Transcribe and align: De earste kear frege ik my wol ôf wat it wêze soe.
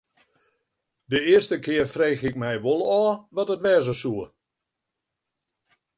De 1.13 1.19
earste 1.33 1.59
kear 1.67 1.87
frege 1.93 2.25
ik 2.29 2.39
my 2.41 2.55
wol 2.63 2.81
ôf 3.01 3.15
wat 3.35 3.51
it 3.55 3.63
wêze 3.65 3.95
soe. 4.01 4.25